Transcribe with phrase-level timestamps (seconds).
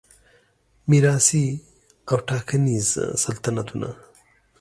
[0.89, 1.47] میراثي
[2.09, 2.87] او ټاکنیز
[3.23, 3.89] سلطنتونه